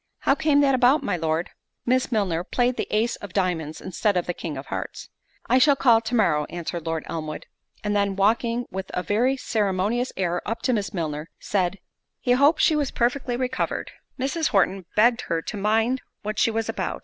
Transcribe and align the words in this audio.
"How 0.21 0.33
came 0.33 0.61
that 0.61 0.73
about, 0.73 1.03
my 1.03 1.15
Lord?" 1.15 1.51
Miss 1.85 2.11
Milner 2.11 2.43
played 2.43 2.75
the 2.75 2.87
ace 2.89 3.17
of 3.17 3.33
diamonds 3.33 3.79
instead 3.79 4.17
of 4.17 4.25
the 4.25 4.33
king 4.33 4.57
of 4.57 4.65
hearts. 4.65 5.09
"I 5.47 5.59
shall 5.59 5.75
call 5.75 6.01
to 6.01 6.15
morrow," 6.15 6.45
answered 6.45 6.87
Lord 6.87 7.03
Elmwood; 7.05 7.45
and 7.83 7.95
then 7.95 8.15
walking 8.15 8.65
with 8.71 8.89
a 8.95 9.03
very 9.03 9.37
ceremonious 9.37 10.11
air 10.17 10.41
up 10.43 10.63
to 10.63 10.73
Miss 10.73 10.91
Milner, 10.91 11.29
said, 11.39 11.77
"He 12.19 12.31
hoped 12.31 12.63
she 12.63 12.75
was 12.75 12.89
perfectly 12.89 13.37
recovered." 13.37 13.91
Mrs. 14.19 14.47
Horton 14.47 14.85
begged 14.95 15.21
her 15.27 15.39
"To 15.39 15.55
mind 15.55 16.01
what 16.23 16.39
she 16.39 16.49
was 16.49 16.67
about." 16.67 16.99